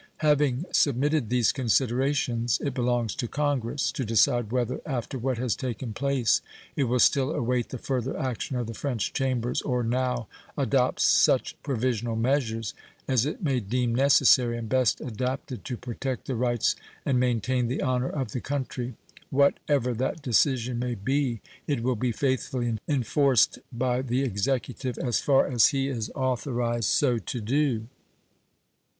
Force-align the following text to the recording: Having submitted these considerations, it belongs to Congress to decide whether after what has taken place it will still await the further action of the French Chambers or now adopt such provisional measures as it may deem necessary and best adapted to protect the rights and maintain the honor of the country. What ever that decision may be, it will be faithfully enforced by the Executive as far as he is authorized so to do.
Having 0.25 0.65
submitted 0.71 1.29
these 1.29 1.51
considerations, 1.51 2.59
it 2.63 2.73
belongs 2.73 3.13
to 3.13 3.27
Congress 3.27 3.91
to 3.91 4.03
decide 4.03 4.51
whether 4.51 4.81
after 4.83 5.19
what 5.19 5.37
has 5.37 5.55
taken 5.55 5.93
place 5.93 6.41
it 6.75 6.85
will 6.85 6.97
still 6.97 7.29
await 7.31 7.69
the 7.69 7.77
further 7.77 8.17
action 8.17 8.55
of 8.55 8.65
the 8.65 8.73
French 8.73 9.13
Chambers 9.13 9.61
or 9.61 9.83
now 9.83 10.27
adopt 10.57 11.01
such 11.01 11.55
provisional 11.61 12.15
measures 12.15 12.73
as 13.07 13.27
it 13.27 13.43
may 13.43 13.59
deem 13.59 13.93
necessary 13.93 14.57
and 14.57 14.69
best 14.69 15.01
adapted 15.01 15.63
to 15.65 15.77
protect 15.77 16.25
the 16.25 16.33
rights 16.35 16.75
and 17.05 17.19
maintain 17.19 17.67
the 17.67 17.83
honor 17.83 18.09
of 18.09 18.31
the 18.31 18.41
country. 18.41 18.95
What 19.29 19.59
ever 19.69 19.93
that 19.93 20.23
decision 20.23 20.79
may 20.79 20.95
be, 20.95 21.41
it 21.67 21.83
will 21.83 21.95
be 21.95 22.11
faithfully 22.11 22.75
enforced 22.87 23.59
by 23.71 24.01
the 24.01 24.23
Executive 24.23 24.97
as 24.97 25.19
far 25.19 25.45
as 25.45 25.67
he 25.67 25.89
is 25.89 26.09
authorized 26.15 26.89
so 26.89 27.19
to 27.19 27.39
do. 27.39 27.87